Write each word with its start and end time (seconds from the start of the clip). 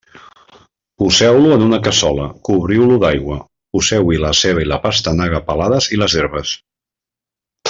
Poseu-lo 1.01 1.51
en 1.57 1.65
una 1.65 1.79
cassola, 1.89 2.25
cobriu-lo 2.49 2.97
d'aigua, 3.05 3.37
poseu-hi 3.77 4.19
la 4.27 4.33
ceba 4.41 4.67
i 4.67 4.69
la 4.73 4.81
pastanaga 4.87 5.45
pelades 5.51 5.91
i 5.99 6.05
les 6.05 6.19
herbes. 6.23 6.57